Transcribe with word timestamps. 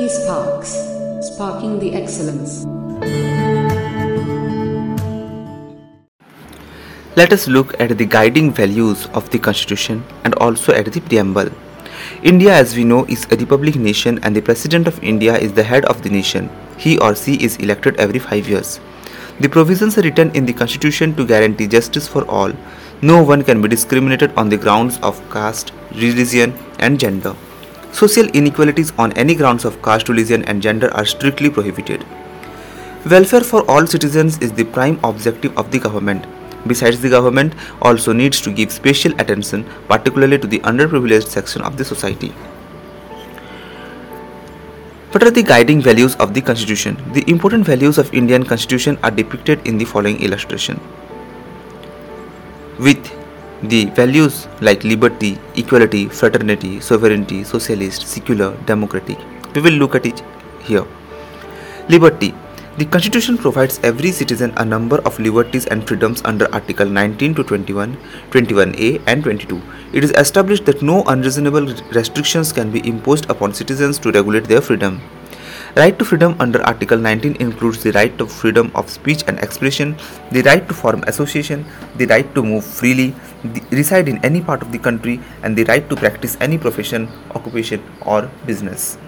eSparks, 0.00 0.70
sparking 1.22 1.78
the 1.78 1.94
excellence. 1.94 2.64
Let 7.16 7.34
us 7.34 7.46
look 7.48 7.78
at 7.78 7.98
the 7.98 8.06
guiding 8.06 8.50
values 8.50 9.08
of 9.12 9.28
the 9.28 9.38
Constitution 9.38 10.02
and 10.24 10.34
also 10.36 10.72
at 10.72 10.86
the 10.86 11.00
preamble. 11.02 11.50
India, 12.22 12.54
as 12.54 12.74
we 12.74 12.84
know, 12.84 13.04
is 13.06 13.26
a 13.30 13.36
republic 13.36 13.76
nation 13.76 14.18
and 14.22 14.34
the 14.34 14.40
President 14.40 14.86
of 14.86 15.02
India 15.04 15.36
is 15.36 15.52
the 15.52 15.64
head 15.64 15.84
of 15.84 16.02
the 16.02 16.08
nation. 16.08 16.48
He 16.78 16.98
or 16.98 17.14
she 17.14 17.34
is 17.34 17.58
elected 17.58 17.96
every 17.96 18.20
five 18.20 18.48
years. 18.48 18.80
The 19.40 19.48
provisions 19.50 19.98
are 19.98 20.02
written 20.02 20.34
in 20.34 20.46
the 20.46 20.54
Constitution 20.54 21.14
to 21.16 21.26
guarantee 21.26 21.66
justice 21.66 22.08
for 22.08 22.24
all. 22.24 22.52
No 23.02 23.22
one 23.22 23.44
can 23.44 23.60
be 23.60 23.68
discriminated 23.68 24.32
on 24.36 24.48
the 24.48 24.56
grounds 24.56 24.98
of 25.02 25.20
caste, 25.30 25.72
religion, 25.92 26.58
and 26.78 26.98
gender. 26.98 27.36
Social 27.92 28.26
inequalities 28.28 28.92
on 28.98 29.12
any 29.12 29.34
grounds 29.34 29.64
of 29.64 29.82
caste, 29.82 30.08
religion, 30.08 30.44
and 30.44 30.62
gender 30.62 30.92
are 30.94 31.04
strictly 31.04 31.50
prohibited. 31.50 32.04
Welfare 33.10 33.40
for 33.40 33.68
all 33.70 33.86
citizens 33.86 34.38
is 34.38 34.52
the 34.52 34.64
prime 34.64 35.00
objective 35.02 35.56
of 35.58 35.70
the 35.70 35.78
government. 35.78 36.26
Besides, 36.66 37.00
the 37.00 37.08
government 37.08 37.54
also 37.82 38.12
needs 38.12 38.40
to 38.42 38.52
give 38.52 38.70
special 38.70 39.12
attention, 39.18 39.64
particularly 39.88 40.38
to 40.38 40.46
the 40.46 40.60
underprivileged 40.60 41.26
section 41.26 41.62
of 41.62 41.76
the 41.76 41.84
society. 41.84 42.28
What 45.12 45.24
are 45.24 45.30
the 45.30 45.42
guiding 45.42 45.80
values 45.82 46.14
of 46.16 46.34
the 46.34 46.40
Constitution? 46.40 46.96
The 47.12 47.24
important 47.28 47.64
values 47.66 47.98
of 47.98 48.14
Indian 48.14 48.44
Constitution 48.44 48.98
are 49.02 49.10
depicted 49.10 49.66
in 49.66 49.76
the 49.76 49.84
following 49.84 50.22
illustration. 50.22 50.78
With 52.78 53.19
the 53.62 53.86
values 53.90 54.48
like 54.60 54.84
liberty, 54.84 55.38
equality, 55.56 56.08
fraternity, 56.08 56.80
sovereignty, 56.80 57.44
socialist, 57.44 58.06
secular, 58.06 58.56
democratic, 58.66 59.18
we 59.54 59.60
will 59.60 59.72
look 59.72 59.94
at 59.94 60.06
it 60.06 60.22
here. 60.62 60.86
Liberty 61.88 62.34
the 62.78 62.86
Constitution 62.86 63.36
provides 63.36 63.78
every 63.82 64.10
citizen 64.10 64.54
a 64.56 64.64
number 64.64 64.98
of 65.04 65.18
liberties 65.18 65.66
and 65.66 65.86
freedoms 65.86 66.22
under 66.24 66.48
Article 66.54 66.86
19 66.86 67.34
to 67.34 67.44
21, 67.44 67.94
21A, 68.30 69.02
and 69.06 69.22
22. 69.22 69.60
It 69.92 70.02
is 70.04 70.12
established 70.12 70.64
that 70.64 70.80
no 70.80 71.02
unreasonable 71.02 71.66
restrictions 71.92 72.52
can 72.52 72.70
be 72.70 72.86
imposed 72.88 73.28
upon 73.28 73.52
citizens 73.52 73.98
to 73.98 74.12
regulate 74.12 74.44
their 74.44 74.62
freedom. 74.62 75.02
Right 75.76 75.98
to 75.98 76.04
freedom 76.04 76.36
under 76.40 76.62
Article 76.62 76.96
19 76.96 77.36
includes 77.36 77.82
the 77.82 77.92
right 77.92 78.16
to 78.18 78.26
freedom 78.26 78.72
of 78.74 78.88
speech 78.88 79.24
and 79.26 79.38
expression, 79.40 79.96
the 80.30 80.42
right 80.42 80.66
to 80.66 80.72
form 80.72 81.02
association, 81.06 81.66
the 81.96 82.06
right 82.06 82.34
to 82.34 82.42
move 82.42 82.64
freely, 82.64 83.14
reside 83.70 84.08
in 84.08 84.24
any 84.24 84.40
part 84.40 84.62
of 84.62 84.72
the 84.72 84.78
country, 84.78 85.20
and 85.42 85.56
the 85.56 85.64
right 85.64 85.88
to 85.88 85.96
practice 85.96 86.36
any 86.40 86.58
profession, 86.58 87.08
occupation, 87.34 87.82
or 88.02 88.30
business. 88.46 88.98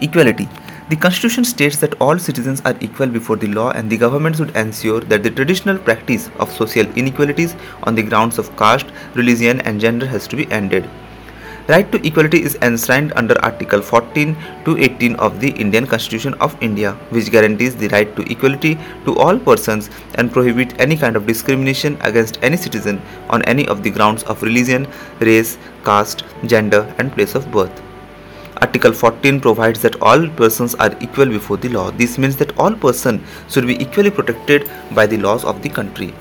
Equality 0.00 0.48
the 0.92 0.96
Constitution 0.96 1.44
states 1.44 1.76
that 1.78 1.94
all 2.02 2.18
citizens 2.18 2.60
are 2.66 2.74
equal 2.80 3.06
before 3.06 3.36
the 3.36 3.46
law 3.46 3.70
and 3.70 3.88
the 3.88 3.96
government 3.96 4.36
should 4.36 4.54
ensure 4.54 5.00
that 5.00 5.22
the 5.22 5.30
traditional 5.30 5.78
practice 5.78 6.28
of 6.38 6.52
social 6.52 6.84
inequalities 6.98 7.54
on 7.84 7.94
the 7.94 8.02
grounds 8.02 8.36
of 8.38 8.54
caste, 8.58 8.88
religion, 9.14 9.60
and 9.62 9.80
gender 9.80 10.04
has 10.06 10.28
to 10.28 10.36
be 10.36 10.50
ended. 10.52 10.90
Right 11.72 11.90
to 11.90 12.06
equality 12.06 12.42
is 12.42 12.56
enshrined 12.60 13.14
under 13.16 13.34
Article 13.42 13.80
14 13.80 14.36
to 14.66 14.76
18 14.76 15.14
of 15.16 15.40
the 15.40 15.52
Indian 15.52 15.86
Constitution 15.86 16.34
of 16.34 16.54
India, 16.62 16.92
which 17.08 17.30
guarantees 17.30 17.74
the 17.74 17.88
right 17.88 18.14
to 18.14 18.30
equality 18.30 18.74
to 19.06 19.16
all 19.16 19.38
persons 19.38 19.88
and 20.16 20.30
prohibit 20.30 20.78
any 20.78 20.98
kind 20.98 21.16
of 21.16 21.26
discrimination 21.26 21.96
against 22.02 22.38
any 22.42 22.58
citizen 22.58 23.00
on 23.30 23.42
any 23.44 23.66
of 23.68 23.82
the 23.82 23.90
grounds 23.90 24.22
of 24.24 24.42
religion, 24.42 24.86
race, 25.20 25.56
caste, 25.82 26.24
gender, 26.44 26.94
and 26.98 27.10
place 27.12 27.34
of 27.34 27.50
birth. 27.50 27.80
Article 28.60 28.92
14 28.92 29.40
provides 29.40 29.80
that 29.80 29.96
all 30.02 30.28
persons 30.42 30.74
are 30.74 30.94
equal 31.00 31.24
before 31.24 31.56
the 31.56 31.70
law. 31.70 31.90
This 31.90 32.18
means 32.18 32.36
that 32.36 32.54
all 32.58 32.74
persons 32.74 33.22
should 33.48 33.66
be 33.66 33.80
equally 33.80 34.10
protected 34.10 34.70
by 34.94 35.06
the 35.06 35.16
laws 35.16 35.42
of 35.46 35.62
the 35.62 35.70
country. 35.70 36.12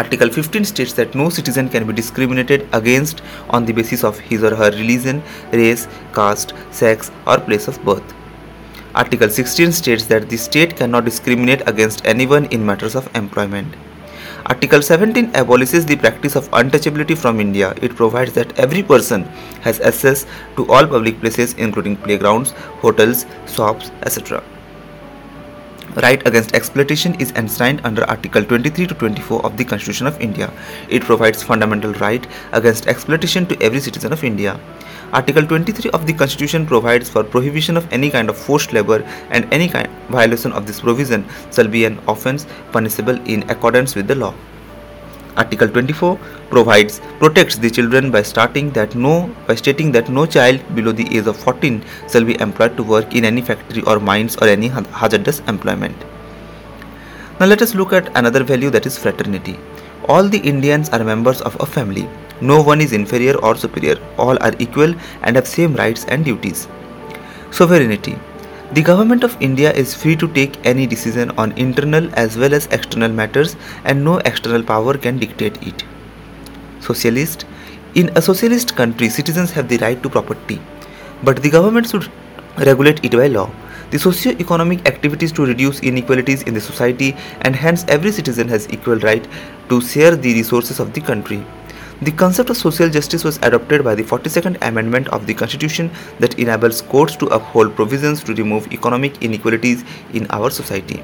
Article 0.00 0.30
15 0.30 0.64
states 0.64 0.94
that 0.94 1.14
no 1.14 1.28
citizen 1.28 1.68
can 1.68 1.86
be 1.86 1.92
discriminated 1.92 2.66
against 2.72 3.20
on 3.50 3.66
the 3.66 3.72
basis 3.78 4.02
of 4.02 4.18
his 4.18 4.42
or 4.42 4.54
her 4.54 4.70
religion, 4.70 5.22
race, 5.52 5.86
caste, 6.14 6.54
sex, 6.70 7.10
or 7.26 7.38
place 7.38 7.68
of 7.68 7.78
birth. 7.84 8.14
Article 8.94 9.28
16 9.28 9.72
states 9.72 10.06
that 10.06 10.30
the 10.30 10.38
state 10.38 10.74
cannot 10.74 11.04
discriminate 11.04 11.68
against 11.68 12.06
anyone 12.06 12.46
in 12.46 12.64
matters 12.64 12.94
of 12.94 13.14
employment. 13.14 13.74
Article 14.46 14.80
17 14.80 15.32
abolishes 15.34 15.84
the 15.84 15.96
practice 15.96 16.34
of 16.34 16.50
untouchability 16.52 17.18
from 17.24 17.38
India. 17.38 17.74
It 17.82 17.94
provides 17.94 18.32
that 18.32 18.58
every 18.58 18.82
person 18.82 19.24
has 19.68 19.80
access 19.80 20.24
to 20.56 20.66
all 20.72 20.86
public 20.86 21.20
places 21.20 21.52
including 21.58 21.96
playgrounds, 21.96 22.52
hotels, 22.86 23.26
shops, 23.46 23.90
etc. 24.04 24.42
Right 25.96 26.24
against 26.24 26.54
exploitation 26.54 27.16
is 27.20 27.32
enshrined 27.32 27.80
under 27.82 28.04
Article 28.08 28.44
23 28.44 28.86
to 28.86 28.94
24 28.94 29.44
of 29.44 29.56
the 29.56 29.64
Constitution 29.64 30.06
of 30.06 30.20
India. 30.20 30.52
It 30.88 31.02
provides 31.02 31.42
fundamental 31.42 31.92
right 31.94 32.24
against 32.52 32.86
exploitation 32.86 33.44
to 33.46 33.60
every 33.60 33.80
citizen 33.80 34.12
of 34.12 34.22
India. 34.22 34.60
Article 35.12 35.44
23 35.44 35.90
of 35.90 36.06
the 36.06 36.12
Constitution 36.12 36.64
provides 36.64 37.10
for 37.10 37.24
prohibition 37.24 37.76
of 37.76 37.92
any 37.92 38.08
kind 38.08 38.30
of 38.30 38.38
forced 38.38 38.72
labor 38.72 39.02
and 39.30 39.52
any 39.52 39.68
kind 39.68 39.88
violation 40.10 40.52
of 40.52 40.64
this 40.64 40.80
provision 40.80 41.26
shall 41.52 41.66
be 41.66 41.84
an 41.84 41.98
offence 42.06 42.46
punishable 42.70 43.18
in 43.26 43.42
accordance 43.50 43.96
with 43.96 44.06
the 44.06 44.14
law. 44.14 44.32
Article 45.40 45.68
24 45.68 46.18
provides 46.50 47.00
protects 47.18 47.56
the 47.64 47.70
children 47.78 48.10
by 48.10 48.22
starting 48.22 48.70
that 48.78 48.94
no 48.94 49.14
by 49.48 49.54
stating 49.54 49.92
that 49.96 50.08
no 50.18 50.26
child 50.36 50.62
below 50.78 50.92
the 50.92 51.08
age 51.16 51.26
of 51.32 51.36
14 51.36 51.82
shall 52.12 52.24
be 52.30 52.38
employed 52.46 52.76
to 52.76 52.86
work 52.94 53.14
in 53.20 53.24
any 53.32 53.42
factory 53.50 53.82
or 53.92 53.98
mines 53.98 54.36
or 54.36 54.48
any 54.48 54.68
hazardous 55.02 55.40
employment. 55.54 55.96
Now 57.40 57.46
let 57.46 57.62
us 57.62 57.74
look 57.74 57.92
at 57.92 58.10
another 58.18 58.44
value 58.44 58.70
that 58.70 58.86
is 58.86 58.98
fraternity. 58.98 59.58
All 60.08 60.28
the 60.28 60.38
Indians 60.38 60.90
are 60.90 61.04
members 61.04 61.40
of 61.42 61.56
a 61.60 61.66
family. 61.66 62.08
No 62.40 62.62
one 62.62 62.80
is 62.80 62.92
inferior 62.92 63.36
or 63.38 63.54
superior. 63.54 63.96
All 64.18 64.42
are 64.42 64.54
equal 64.58 64.94
and 65.22 65.36
have 65.36 65.46
same 65.46 65.74
rights 65.74 66.04
and 66.08 66.24
duties. 66.24 66.68
Sovereignty. 67.50 68.18
The 68.72 68.82
government 68.82 69.24
of 69.24 69.36
India 69.40 69.72
is 69.72 69.96
free 70.00 70.14
to 70.14 70.28
take 70.28 70.64
any 70.64 70.86
decision 70.86 71.32
on 71.32 71.50
internal 71.58 72.08
as 72.14 72.38
well 72.38 72.54
as 72.54 72.66
external 72.66 73.10
matters 73.10 73.56
and 73.84 74.04
no 74.04 74.18
external 74.18 74.62
power 74.62 74.96
can 74.96 75.18
dictate 75.18 75.60
it. 75.60 75.82
Socialist. 76.78 77.46
In 77.96 78.12
a 78.14 78.22
socialist 78.22 78.76
country, 78.76 79.08
citizens 79.08 79.50
have 79.50 79.68
the 79.68 79.78
right 79.78 80.00
to 80.04 80.08
property, 80.08 80.60
but 81.24 81.42
the 81.42 81.50
government 81.50 81.88
should 81.88 82.08
regulate 82.58 83.04
it 83.04 83.10
by 83.10 83.26
law. 83.26 83.50
The 83.90 83.98
socio-economic 83.98 84.86
activities 84.86 85.32
to 85.32 85.44
reduce 85.44 85.80
inequalities 85.80 86.42
in 86.42 86.54
the 86.54 86.60
society 86.60 87.16
and 87.40 87.56
hence 87.56 87.84
every 87.88 88.12
citizen 88.12 88.46
has 88.46 88.70
equal 88.70 89.00
right 89.00 89.26
to 89.68 89.80
share 89.80 90.14
the 90.14 90.32
resources 90.32 90.78
of 90.78 90.92
the 90.92 91.00
country. 91.00 91.44
The 92.02 92.12
concept 92.12 92.48
of 92.48 92.56
social 92.56 92.88
justice 92.88 93.24
was 93.24 93.36
adopted 93.42 93.84
by 93.84 93.94
the 93.94 94.02
42nd 94.02 94.56
Amendment 94.66 95.08
of 95.08 95.26
the 95.26 95.34
Constitution 95.34 95.90
that 96.18 96.38
enables 96.38 96.80
courts 96.80 97.14
to 97.16 97.26
uphold 97.26 97.76
provisions 97.76 98.24
to 98.24 98.34
remove 98.34 98.72
economic 98.72 99.22
inequalities 99.22 99.84
in 100.14 100.26
our 100.30 100.48
society. 100.48 101.02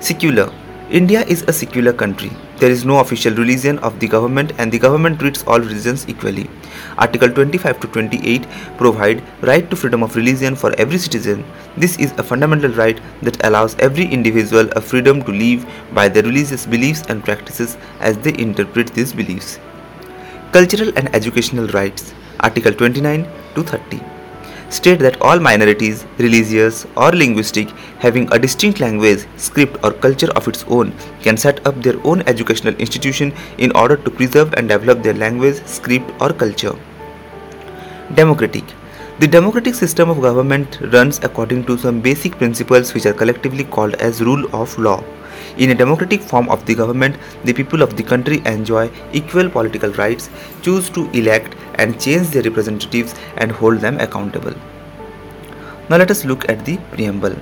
Secular 0.00 0.52
India 0.90 1.22
is 1.26 1.42
a 1.42 1.52
secular 1.52 1.92
country. 1.92 2.32
There 2.56 2.70
is 2.72 2.84
no 2.84 2.98
official 2.98 3.32
religion 3.32 3.78
of 3.78 4.00
the 4.00 4.08
government 4.08 4.52
and 4.58 4.72
the 4.72 4.78
government 4.80 5.20
treats 5.20 5.44
all 5.44 5.60
religions 5.60 6.08
equally. 6.08 6.50
Article 6.98 7.30
25 7.30 7.78
to 7.78 7.86
28 7.86 8.48
provide 8.78 9.22
right 9.42 9.70
to 9.70 9.76
freedom 9.76 10.02
of 10.02 10.16
religion 10.16 10.56
for 10.56 10.74
every 10.80 10.98
citizen. 10.98 11.44
This 11.76 11.96
is 12.00 12.10
a 12.18 12.24
fundamental 12.24 12.72
right 12.72 13.00
that 13.22 13.44
allows 13.46 13.76
every 13.78 14.06
individual 14.06 14.68
a 14.72 14.80
freedom 14.80 15.22
to 15.22 15.30
live 15.30 15.64
by 15.94 16.08
their 16.08 16.24
religious 16.24 16.66
beliefs 16.66 17.04
and 17.08 17.24
practices 17.24 17.76
as 18.00 18.18
they 18.18 18.34
interpret 18.36 18.92
these 18.94 19.12
beliefs. 19.12 19.60
Cultural 20.52 20.92
and 20.96 21.08
educational 21.14 21.66
rights, 21.68 22.12
Article 22.40 22.74
29 22.74 23.26
to 23.54 23.62
30, 23.62 24.02
state 24.68 24.98
that 24.98 25.18
all 25.22 25.40
minorities, 25.40 26.04
religious 26.18 26.86
or 26.94 27.10
linguistic, 27.10 27.70
having 28.00 28.30
a 28.34 28.38
distinct 28.38 28.78
language, 28.78 29.24
script, 29.38 29.82
or 29.82 29.92
culture 29.92 30.30
of 30.36 30.46
its 30.46 30.62
own, 30.68 30.92
can 31.22 31.38
set 31.38 31.66
up 31.66 31.82
their 31.82 31.96
own 32.06 32.20
educational 32.26 32.74
institution 32.74 33.32
in 33.56 33.72
order 33.74 33.96
to 33.96 34.10
preserve 34.10 34.52
and 34.52 34.68
develop 34.68 35.02
their 35.02 35.14
language, 35.14 35.64
script, 35.64 36.12
or 36.20 36.34
culture. 36.34 36.76
Democratic. 38.14 38.64
The 39.20 39.28
democratic 39.28 39.74
system 39.74 40.10
of 40.10 40.20
government 40.20 40.78
runs 40.92 41.18
according 41.22 41.64
to 41.64 41.78
some 41.78 42.02
basic 42.02 42.36
principles 42.36 42.92
which 42.92 43.06
are 43.06 43.14
collectively 43.14 43.64
called 43.64 43.94
as 43.94 44.20
rule 44.20 44.44
of 44.54 44.78
law. 44.78 45.02
In 45.58 45.70
a 45.70 45.74
democratic 45.74 46.22
form 46.22 46.48
of 46.48 46.64
the 46.64 46.74
government, 46.74 47.16
the 47.44 47.52
people 47.52 47.82
of 47.82 47.96
the 47.96 48.02
country 48.02 48.42
enjoy 48.46 48.90
equal 49.12 49.50
political 49.50 49.92
rights, 49.92 50.30
choose 50.62 50.88
to 50.90 51.10
elect 51.10 51.56
and 51.74 52.00
change 52.00 52.28
their 52.28 52.42
representatives, 52.42 53.14
and 53.36 53.52
hold 53.52 53.80
them 53.80 53.98
accountable. 54.00 54.54
Now 55.90 55.98
let 55.98 56.10
us 56.10 56.24
look 56.24 56.48
at 56.48 56.64
the 56.64 56.78
preamble. 56.92 57.36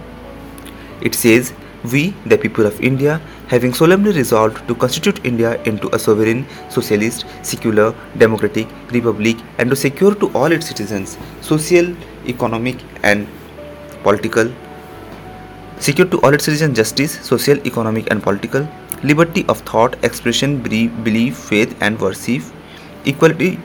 It 1.00 1.14
says, 1.14 1.52
We, 1.90 2.14
the 2.26 2.36
people 2.36 2.66
of 2.66 2.80
India, 2.80 3.20
having 3.46 3.72
solemnly 3.72 4.12
resolved 4.12 4.66
to 4.68 4.74
constitute 4.74 5.24
India 5.24 5.62
into 5.62 5.94
a 5.94 5.98
sovereign, 5.98 6.46
socialist, 6.68 7.24
secular, 7.42 7.94
democratic 8.18 8.68
republic, 8.92 9.36
and 9.58 9.70
to 9.70 9.76
secure 9.76 10.14
to 10.16 10.30
all 10.32 10.52
its 10.52 10.66
citizens 10.66 11.16
social, 11.40 11.94
economic, 12.26 12.76
and 13.02 13.26
political. 14.02 14.52
Secure 15.80 16.06
to 16.08 16.20
all 16.20 16.34
its 16.34 16.44
citizens 16.44 16.76
justice, 16.76 17.12
social, 17.26 17.58
economic, 17.66 18.10
and 18.10 18.22
political. 18.22 18.68
Liberty 19.02 19.46
of 19.48 19.60
thought, 19.60 19.96
expression, 20.04 20.58
belief, 20.62 21.36
faith, 21.36 21.74
and 21.80 21.98
worship. 21.98 22.42
Equality 23.06 23.58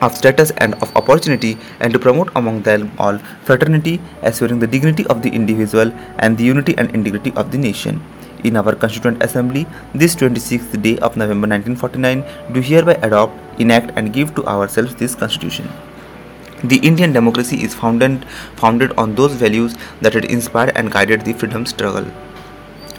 of 0.00 0.16
status 0.16 0.52
and 0.58 0.74
of 0.74 0.94
opportunity 0.96 1.58
and 1.80 1.92
to 1.92 1.98
promote 1.98 2.30
among 2.36 2.62
them 2.62 2.92
all 2.96 3.18
fraternity, 3.42 4.00
assuring 4.22 4.60
the 4.60 4.68
dignity 4.68 5.04
of 5.06 5.22
the 5.22 5.30
individual 5.30 5.92
and 6.18 6.38
the 6.38 6.44
unity 6.44 6.76
and 6.78 6.94
integrity 6.94 7.32
of 7.34 7.50
the 7.50 7.58
nation. 7.58 8.00
In 8.44 8.56
our 8.56 8.74
Constituent 8.76 9.20
Assembly, 9.22 9.66
this 9.94 10.14
26th 10.14 10.80
day 10.80 10.96
of 10.98 11.16
November 11.16 11.48
1949, 11.48 12.24
do 12.52 12.60
hereby 12.60 12.94
adopt, 13.02 13.60
enact, 13.60 13.92
and 13.96 14.12
give 14.12 14.32
to 14.36 14.46
ourselves 14.46 14.94
this 14.94 15.16
Constitution. 15.16 15.68
The 16.64 16.78
Indian 16.78 17.12
democracy 17.12 17.64
is 17.64 17.74
founded, 17.74 18.24
founded 18.54 18.92
on 18.92 19.16
those 19.16 19.32
values 19.32 19.74
that 20.00 20.14
had 20.14 20.26
inspired 20.26 20.72
and 20.76 20.92
guided 20.92 21.24
the 21.24 21.32
freedom 21.32 21.66
struggle. 21.66 22.06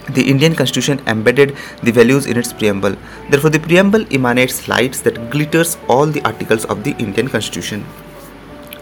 The 0.10 0.30
Indian 0.30 0.54
Constitution 0.54 1.01
embedded 1.07 1.56
the 1.81 1.92
values 1.92 2.25
in 2.25 2.36
its 2.36 2.51
preamble. 2.51 2.98
Therefore, 3.30 3.51
the 3.51 3.62
preamble 3.62 4.06
emanates 4.13 4.68
lights 4.68 5.00
that 5.01 5.30
glitters 5.30 5.77
all 5.88 6.06
the 6.06 6.21
articles 6.25 6.65
of 6.65 6.83
the 6.83 6.92
Indian 6.98 7.30
Constitution. 7.30 7.86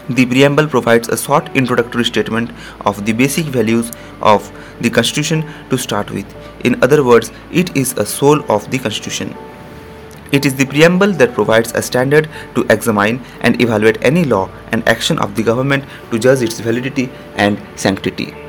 The 0.08 0.26
preamble 0.26 0.66
provides 0.66 1.08
a 1.08 1.16
short 1.16 1.54
introductory 1.54 2.04
statement 2.04 2.50
of 2.80 3.06
the 3.06 3.12
basic 3.12 3.46
values 3.46 3.92
of 4.20 4.50
the 4.80 4.90
Constitution 4.90 5.48
to 5.70 5.78
start 5.78 6.10
with. 6.10 6.26
In 6.64 6.82
other 6.82 7.04
words, 7.04 7.30
it 7.52 7.76
is 7.76 7.92
a 7.92 8.04
soul 8.04 8.44
of 8.50 8.68
the 8.72 8.80
Constitution. 8.80 9.32
It 10.32 10.46
is 10.46 10.54
the 10.54 10.64
preamble 10.64 11.12
that 11.12 11.34
provides 11.34 11.72
a 11.72 11.82
standard 11.82 12.28
to 12.54 12.64
examine 12.70 13.20
and 13.42 13.60
evaluate 13.60 13.98
any 14.02 14.24
law 14.24 14.48
and 14.72 14.88
action 14.88 15.18
of 15.18 15.34
the 15.34 15.42
government 15.42 15.84
to 16.10 16.18
judge 16.18 16.40
its 16.40 16.58
validity 16.58 17.10
and 17.36 17.60
sanctity. 17.76 18.41